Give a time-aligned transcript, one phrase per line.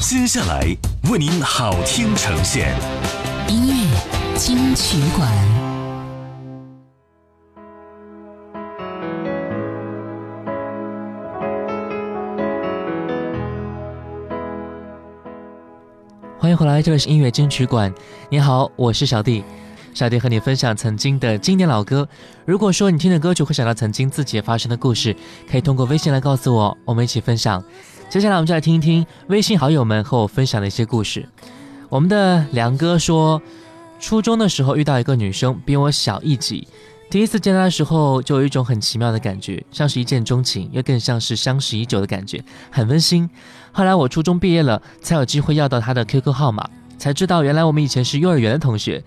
[0.00, 0.76] 接下来
[1.10, 2.74] 为您好听呈现，
[3.48, 5.28] 音乐金曲馆。
[16.38, 17.92] 欢迎回来，这里是音乐金曲馆。
[18.28, 19.44] 你好，我是小弟。
[19.92, 22.08] 小弟和你分享曾经的经典老歌。
[22.46, 25.14] 如果说你听的歌曲会想到曾经自己发生的故事，
[25.50, 27.62] 可以通过微信来告诉我，我们一起分享。
[28.10, 31.28] 接下来我们就来听一听微信好友们和我分享的一些故事。
[31.88, 33.40] 我们的梁哥说，
[34.00, 36.66] 初中的时候遇到一个女生，比我小一级。
[37.08, 42.42] 第一次见她的时候，就有一种很奇妙的感觉，像是一见钟情，又更像是相识已久的感觉，
[42.72, 43.30] 很温馨。
[43.70, 46.68] 后来我初中毕业了，才有机会要到她的 QQ 号码，
[46.98, 49.04] 才知道原来我们以前是幼儿园的同学。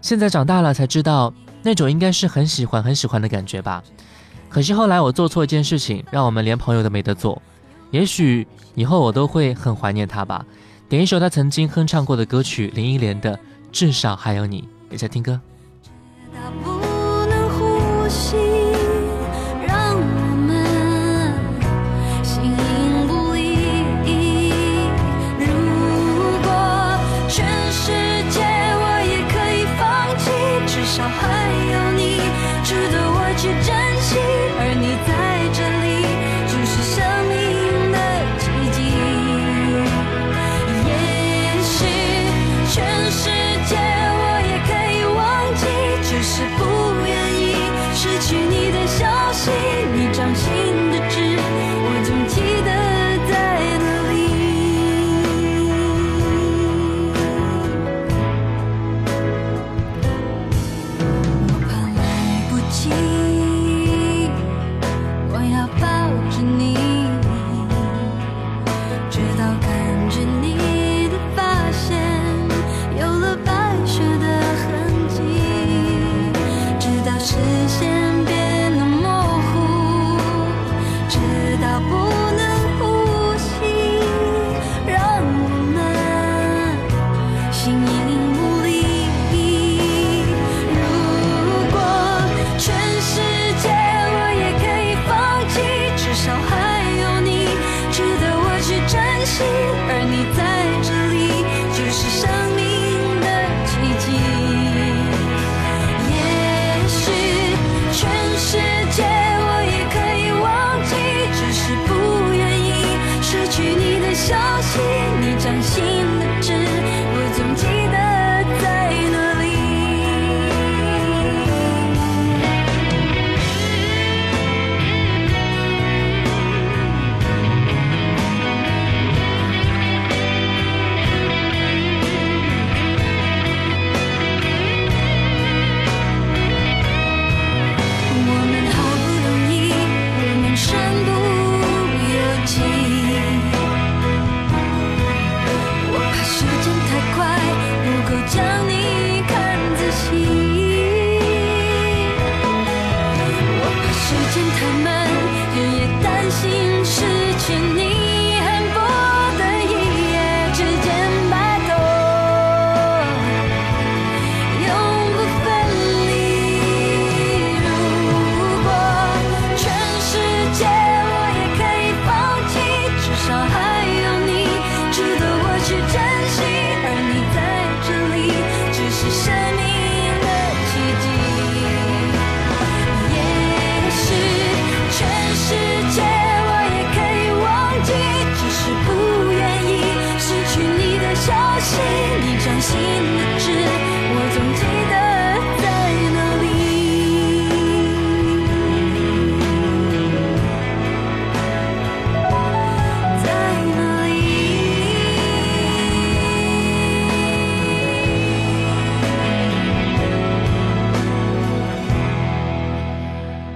[0.00, 3.84] 现在长大了才知道，那种应该是很喜欢很喜欢的感觉吧。
[4.48, 7.40] 可惜后来我做错一件事情，让我们连朋友都没得做。
[7.92, 10.44] 也许以后我都会很怀念他吧。
[10.88, 13.36] 点一首他曾经哼唱过的歌曲，林忆莲的
[13.70, 15.40] 《至少还有你》，一起听歌。
[15.82, 15.90] 直
[16.34, 16.70] 到不
[17.26, 18.51] 能呼吸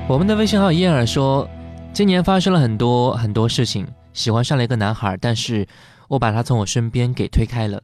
[0.09, 1.49] 我们的微信号燕儿说，
[1.93, 5.67] 今年发生了很多很多事情，喜欢上了一个男孩，但是
[6.07, 7.83] 我把他从我身边给推开了。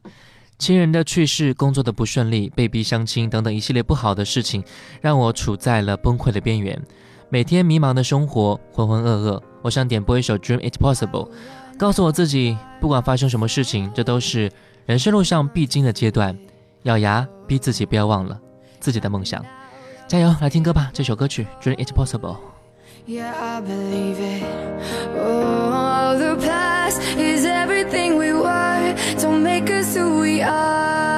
[0.57, 4.63] 亲人的去世，工作的不顺利，被逼相亲等等一系列不好的事情，
[5.01, 6.81] 让我处在了崩溃的边缘，
[7.27, 9.41] 每天迷茫的生活，浑浑噩噩。
[9.61, 11.29] 我想点播一首《Dream It Possible》，
[11.77, 14.49] 告诉我自己，不管发生什么事情，这都是
[14.85, 16.37] 人生路上必经的阶段，
[16.83, 18.39] 咬牙逼自己不要忘了
[18.79, 19.43] 自己的梦想。
[20.13, 22.37] 加油，来听歌吧，这首歌曲《Dream It Possible》。
[23.07, 24.43] Yeah, I believe it.
[25.11, 28.95] The past is everything we were.
[29.17, 31.12] Don't make us who we are.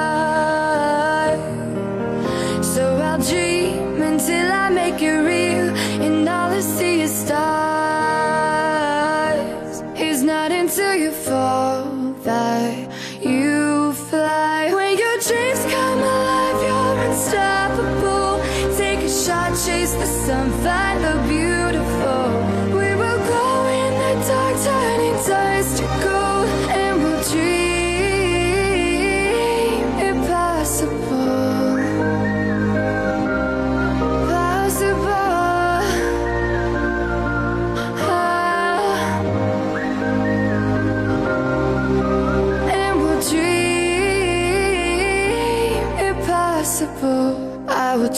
[19.26, 21.65] wish I chased the sun, find the beauty.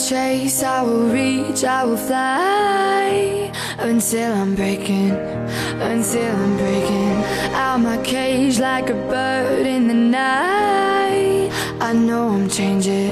[0.09, 7.13] Chase, I will reach, I will fly until I'm breaking, until I'm breaking
[7.53, 11.51] out my cage like a bird in the night.
[11.79, 13.11] I know I'm changing,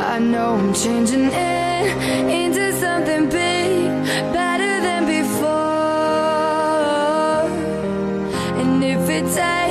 [0.00, 1.86] I know I'm changing it
[2.40, 3.92] into something big,
[4.32, 5.54] better than before.
[8.60, 9.63] And if it takes,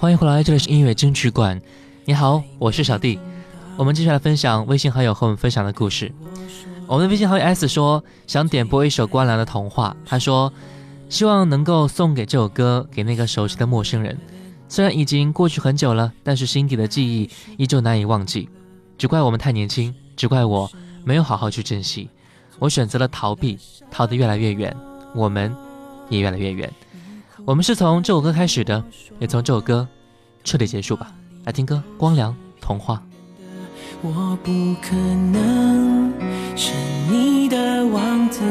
[0.00, 1.60] 欢迎回来，这里是音乐金曲馆。
[2.06, 3.18] 你好，我是小弟。
[3.76, 6.10] 我们接下来分享微信好友和我们分享的故事。
[6.86, 10.50] 我们的微信好友 S 说想点播一首关良的童话，他说
[11.10, 14.16] 希望能够送给这首歌给那个熟悉的陌生人。
[14.70, 17.28] 虽然已经过去很久了，但是心底的记忆
[17.58, 18.48] 依旧难以忘记。
[18.96, 20.70] 只怪我们太年轻，只怪我
[21.04, 22.08] 没有好好去珍惜。
[22.58, 23.58] 我选择了逃避，
[23.90, 24.74] 逃得越来越远，
[25.14, 25.54] 我们
[26.08, 26.72] 也越来越远。
[27.46, 28.84] 我们是从这首歌开始的，
[29.18, 29.88] 也从这首歌
[30.44, 31.12] 彻底结束吧。
[31.44, 32.96] 来听歌，《光良童话》。
[34.02, 34.50] 我不
[34.82, 36.12] 可能
[36.54, 36.72] 是
[37.10, 38.42] 你的王子，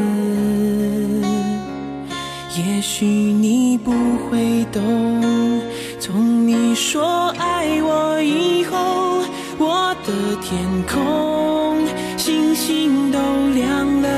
[2.58, 3.92] 也许你不
[4.30, 5.62] 会懂。
[6.00, 9.24] 从你说爱我以后，
[9.58, 11.86] 我的天空
[12.18, 14.10] 星星都亮了。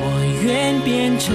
[0.00, 0.04] 我
[0.44, 1.34] 愿变成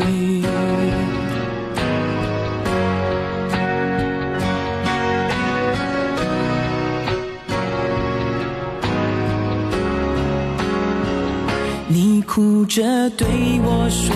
[12.33, 12.81] 哭着
[13.17, 13.27] 对
[13.61, 14.15] 我说，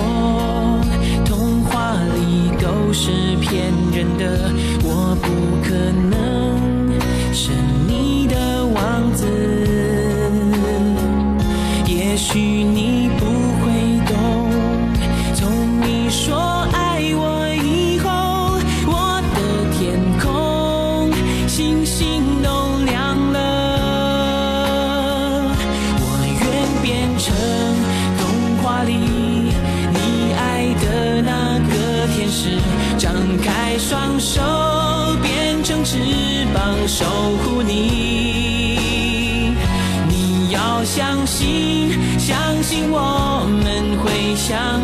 [1.25, 4.50] 童话里都是骗人的，
[4.86, 5.27] 我不
[5.67, 5.75] 可
[6.10, 6.15] 能
[7.34, 7.51] 是
[7.86, 9.27] 你的王子。
[11.86, 12.84] 也许你
[36.97, 37.05] 守
[37.43, 39.51] 护你。
[40.07, 44.79] 你要相信，相信我们会相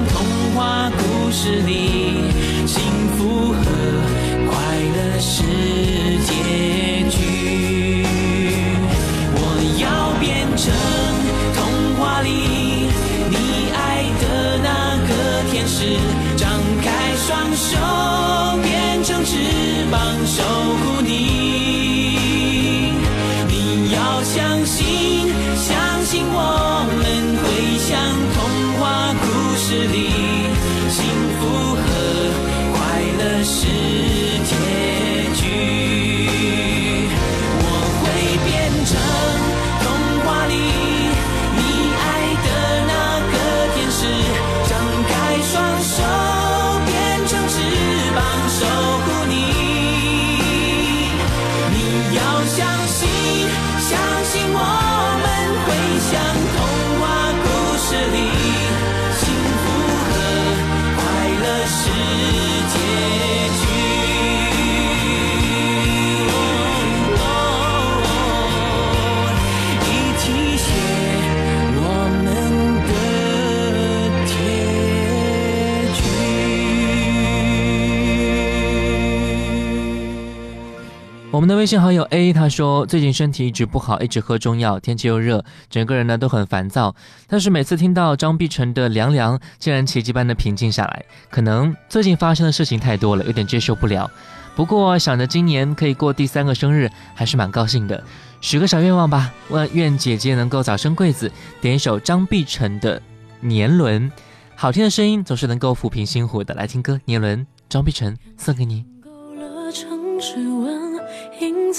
[81.42, 86.94] 我们的微信好友 A 他说，最近身体一直不好，一直喝中药，天气又热，整个人呢都很烦躁。
[87.26, 91.04] 但是每次听到张碧晨的《凉凉》，竟然奇迹般的平静下来。
[91.32, 94.08] 可能最近发生的事情太多了，有点接受不了。
[94.56, 98.04] 不过想着今年可以过第三个生日，还是蛮高兴的。
[98.40, 101.32] 许个小愿望吧，愿愿姐姐能够早生贵子。
[101.60, 103.00] 点一首张碧晨的
[103.40, 104.08] 《年轮》，
[104.56, 106.54] 好听的声音总是能够抚平心湖的。
[106.54, 108.86] 来听歌，《年轮》，张碧晨送给你。
[109.04, 110.61] 勾勒成指纹，印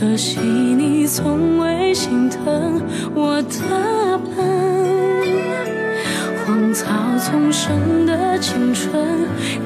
[0.00, 2.80] 可惜你从未心疼
[3.14, 4.34] 我的笨。
[6.46, 6.86] 荒草
[7.18, 8.90] 丛生的青春，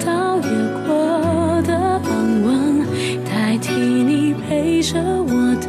[0.05, 0.49] 倒也
[0.89, 2.85] 过的安稳，
[3.25, 5.69] 代替你陪着我的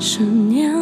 [0.00, 0.74] 十年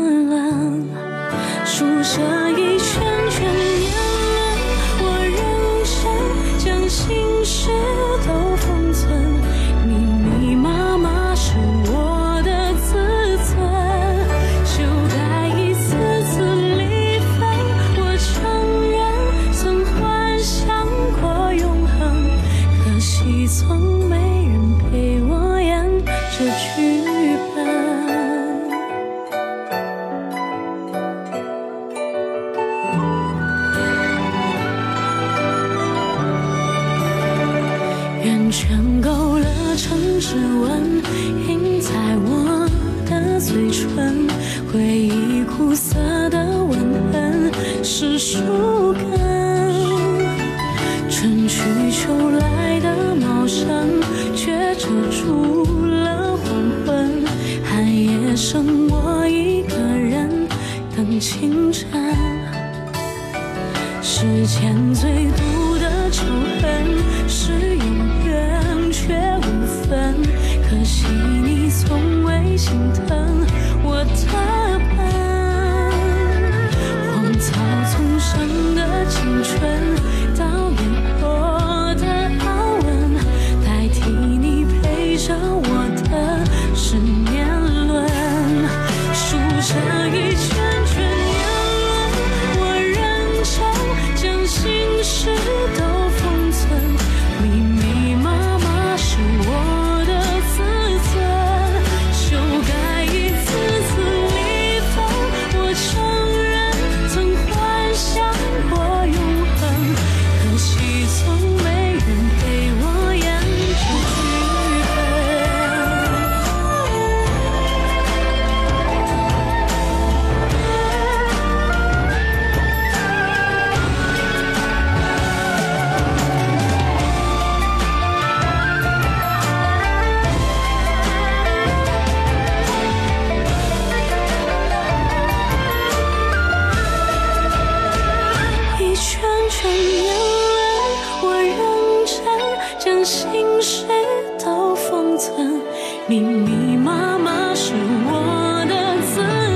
[146.12, 147.72] 密密麻麻是
[148.04, 149.14] 我的自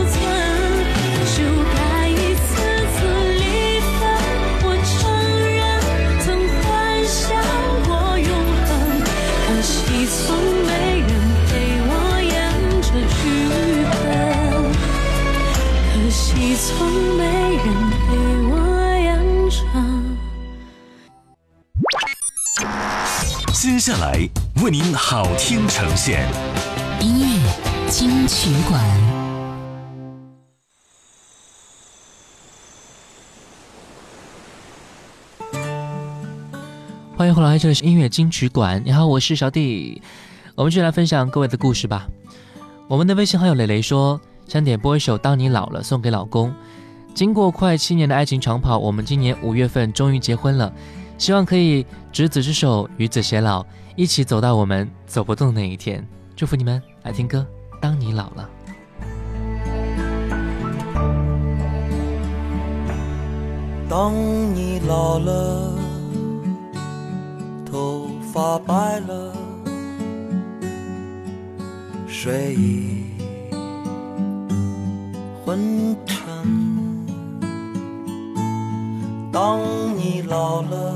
[0.08, 0.16] 尊
[1.26, 1.34] 修
[1.75, 1.76] 改
[2.08, 2.48] 一次
[2.94, 2.96] 次
[3.36, 3.44] 离
[3.92, 4.00] 分
[4.64, 4.96] 我承
[5.52, 5.60] 认
[6.25, 6.26] 曾
[6.62, 6.64] 幻
[7.04, 7.20] 想
[7.84, 8.32] 过永
[8.64, 8.68] 恒
[9.44, 10.25] 可惜从
[10.64, 10.70] 没
[11.04, 11.10] 人
[11.44, 11.52] 陪
[11.84, 11.92] 我
[12.25, 12.32] 演
[12.80, 13.20] 这剧
[13.92, 13.94] 本
[15.92, 16.25] 可惜
[16.56, 16.66] 从
[17.18, 17.20] 没
[17.52, 17.68] 人
[18.00, 18.08] 陪
[18.48, 18.56] 我
[19.04, 19.04] 演
[19.50, 19.54] 这
[23.52, 24.06] 接下来
[24.66, 26.26] 为您好听呈现。
[27.00, 28.82] 音乐金曲馆，
[37.16, 38.82] 欢迎回来，这里是音乐金曲馆。
[38.85, 40.02] 你好，我是小弟，
[40.56, 42.08] 我们继续来分享各位的故事吧。
[42.88, 46.52] 我们的微信好友蕾蕾说，想点播一首《当你老了》送给老公。
[47.14, 50.72] 经过快七年的爱情长跑，我们今年五月份终于结婚了，
[51.18, 53.64] 希望可以执子之手，与子偕老，
[53.96, 56.07] 一起走到我们走不动那一天。
[56.35, 56.83] 祝福你们！
[57.02, 57.46] 来听歌，
[57.81, 58.48] 《当你老了》。
[63.88, 64.12] 当
[64.55, 65.72] 你老了，
[67.64, 69.33] 头发白了，
[72.07, 73.05] 睡意
[75.44, 76.26] 昏沉。
[79.33, 79.61] 当
[79.96, 80.95] 你老了，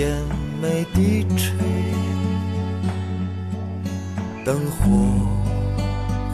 [0.00, 0.08] 眼
[0.62, 1.52] 眉低垂，
[4.46, 4.88] 灯火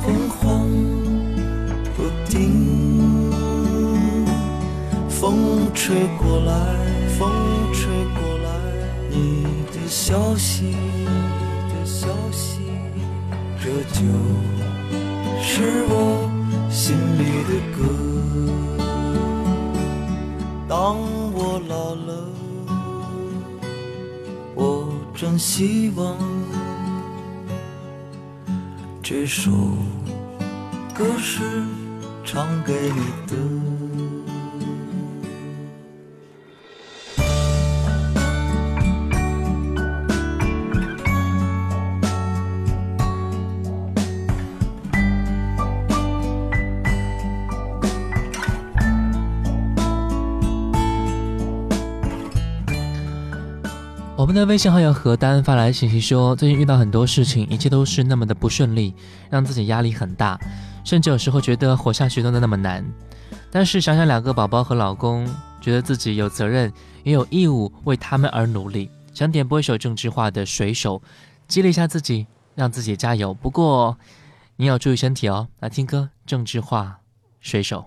[0.01, 0.71] 昏黄
[1.97, 3.33] 不定，
[5.09, 6.55] 风吹过来，
[7.19, 7.29] 风
[7.73, 8.49] 吹过来，
[9.11, 11.05] 你的消息，你
[11.75, 12.61] 的消息，
[13.59, 14.01] 这就
[25.39, 26.17] 希望
[29.03, 29.51] 这首
[30.95, 31.43] 歌是
[32.25, 33.76] 唱给你的。
[54.37, 58.95] 的微信好友何丹发来信息说，最近遇到很多事情，一切都是那么的不顺利，
[59.31, 60.39] 让自己压力很大，
[60.85, 62.85] 甚至有时候觉得活下去都那么难。
[63.51, 65.27] 但是想想两个宝宝和老公，
[65.59, 66.71] 觉得自己有责任
[67.03, 68.91] 也有义务为他们而努力。
[69.15, 70.99] 想点播一首郑智化的《水手》，
[71.49, 73.33] 激励一下自己，让自己加油。
[73.33, 73.97] 不过
[74.57, 75.49] 你要注意身体哦。
[75.61, 76.99] 来听歌，郑智化
[77.41, 77.87] 《水手》。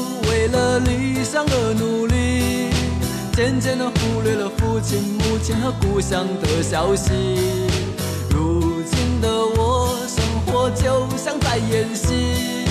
[0.79, 2.69] 理想而努力，
[3.33, 7.11] 渐渐地忽略了父亲、母亲和故乡的消息。
[8.29, 12.65] 如今的我，生活就像在演戏，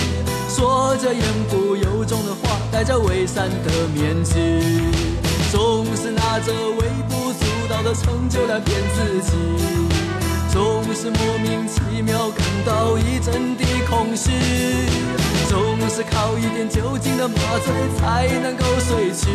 [0.49, 4.61] 说着言不由衷的话，戴着伪善的面具，
[5.51, 9.31] 总是拿着微不足道的成就来骗自己。
[10.51, 14.31] 总是莫名其妙感到一阵的空虚，
[15.51, 15.59] 总
[15.89, 19.27] 是靠一点酒精的麻醉才能够睡去，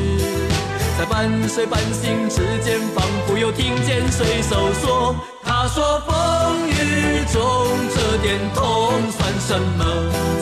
[0.98, 7.42] 在半睡半醒之间，仿佛又听见水手说：“他说风雨中
[7.94, 9.84] 这点痛算什么？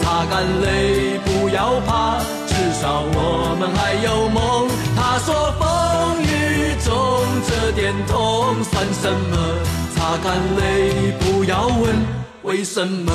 [0.00, 6.94] 擦干泪，不要怕，至少我们还有梦。”他说风雨中
[7.48, 9.36] 这点痛算什么？
[9.96, 11.96] 擦干泪，不要问
[12.44, 13.12] 为什么。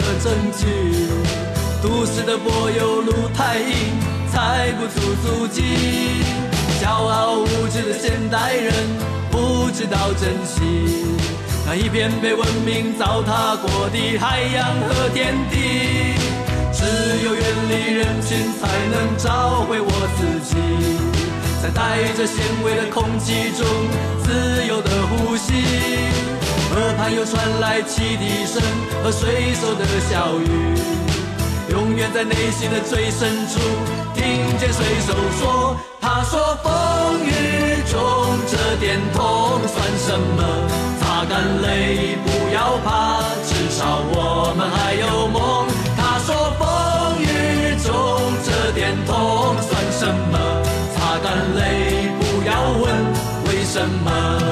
[0.22, 0.66] 证据，
[1.82, 3.74] 都市的柏油路太硬，
[4.32, 5.62] 踩不出足迹。
[6.80, 8.72] 骄傲无知的现代人
[9.30, 10.60] 不知道珍惜
[11.64, 16.14] 那一片被文明糟蹋过的海洋和天地。
[16.72, 16.84] 只
[17.24, 20.56] 有远离人群，才能找回我自己。
[21.62, 23.64] 在带着咸味的空气中，
[24.24, 25.52] 自由的呼吸。
[26.74, 28.62] 耳畔又传来汽笛声
[29.02, 30.74] 和水手的笑语，
[31.70, 33.60] 永远在内心的最深处
[34.14, 34.22] 听
[34.58, 40.42] 见水手说：“他说风雨中这点痛算什么？
[41.00, 47.92] 擦干泪，不要怕，至少我们还有梦。”他说风雨中
[48.42, 50.38] 这点痛算什么？
[50.94, 52.82] 擦干泪，不要问
[53.46, 54.51] 为什么。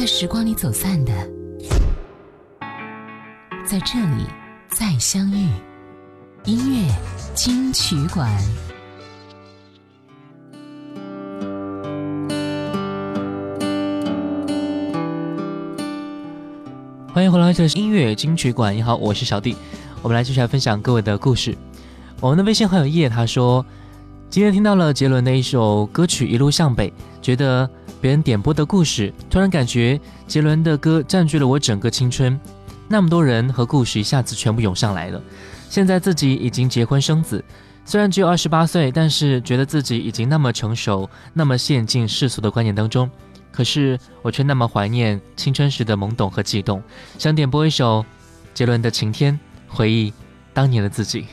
[0.00, 1.12] 在时光里走散的，
[3.66, 4.24] 在这里
[4.66, 5.46] 再相遇。
[6.44, 6.90] 音乐
[7.34, 8.26] 金曲馆。
[17.12, 18.74] 欢迎回来，这是音乐金曲馆。
[18.74, 19.54] 你好，我是小弟。
[20.00, 21.54] 我们来继续来分享各位的故事。
[22.22, 23.62] 我们的微信好友叶他说，
[24.30, 26.88] 今天听到了杰伦的一首歌曲《一路向北》，
[27.20, 27.68] 觉得
[28.00, 32.38] 别人点播的故事，突然感觉杰伦的歌占据了我整个青春。
[32.88, 35.22] 那么多人和故事一下子全部涌上来了。
[35.68, 37.44] 现在自己已经结婚生子，
[37.84, 43.08] 虽然只有二十八岁，但是觉得自己已经那么成熟，那么陷进世俗的观念当中。
[43.52, 46.82] 可是我却那么怀念青春时的懵懂和悸动，
[47.18, 48.04] 想点播一首
[48.54, 49.34] 杰伦的《晴天》，
[49.68, 50.12] 回忆
[50.54, 51.26] 当年的自己。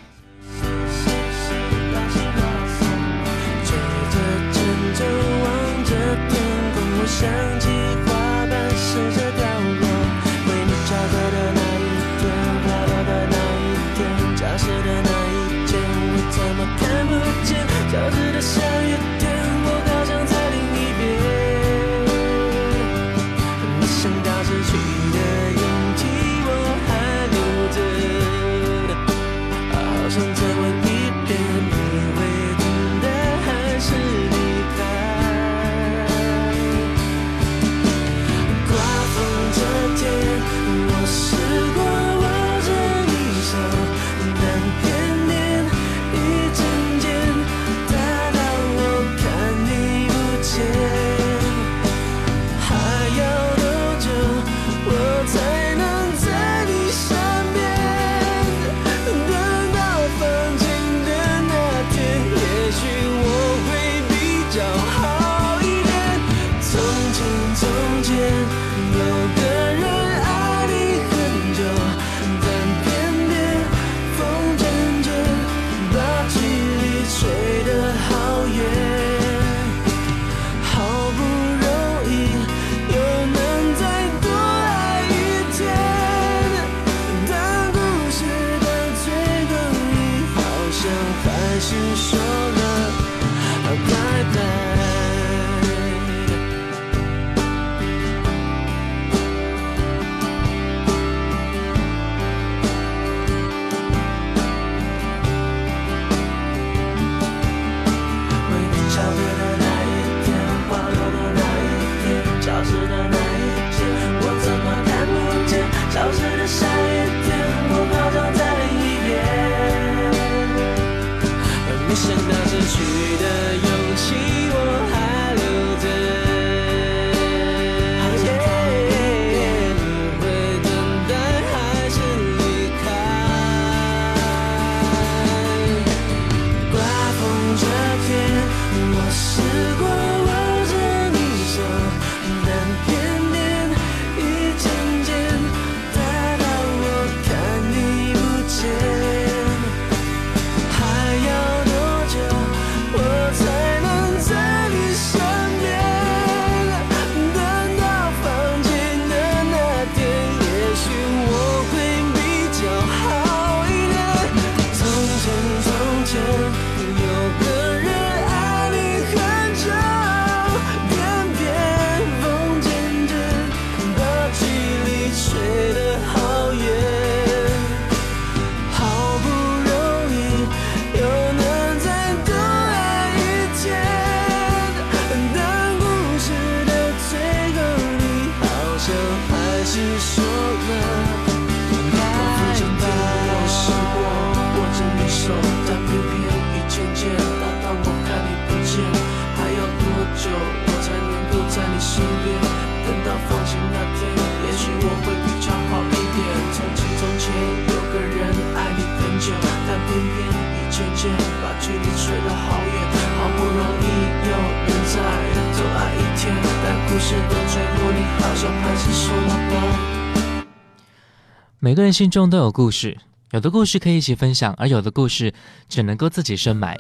[221.91, 222.97] 心中都有故事，
[223.32, 225.34] 有的故事可以一起分享，而有的故事
[225.67, 226.78] 只能够自己深埋。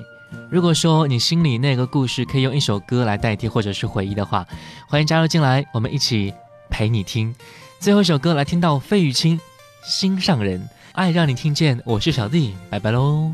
[0.51, 4.45] 如果说你心里那个故事可以用一首歌来代替，或者是回忆的话，
[4.87, 6.33] 欢迎加入进来，我们一起
[6.69, 7.33] 陪你听。
[7.79, 9.37] 最后一首歌来听到费玉清
[9.83, 10.59] 《心上人》，
[10.93, 11.81] 爱让你听见。
[11.85, 13.31] 我是小弟，拜拜喽。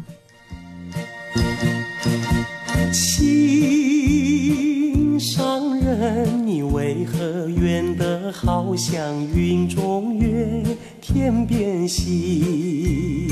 [2.92, 10.64] 心上人，你为何远得好像云中月？
[11.06, 13.28] 天边西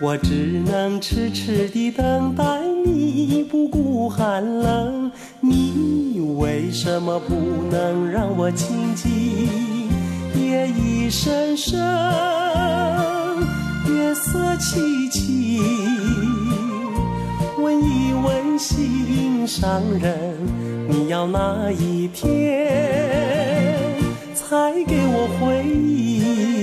[0.00, 2.42] 我只能痴痴的等待
[2.86, 7.34] 你不顾寒冷你为什么不
[7.70, 9.90] 能让我亲近
[10.34, 11.78] 夜已深深
[13.86, 15.60] 月色凄凄
[17.58, 20.34] 问一问心上人
[20.88, 23.77] 你要哪一天
[24.48, 26.57] 还给我回忆。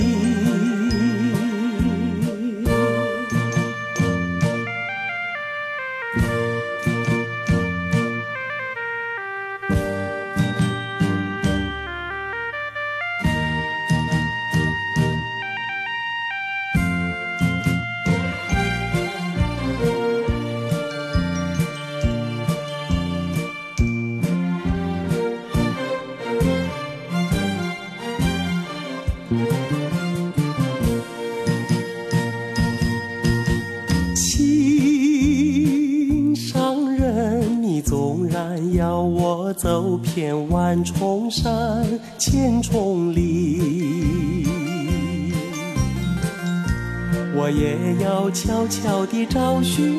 [48.36, 49.95] 悄悄地找寻。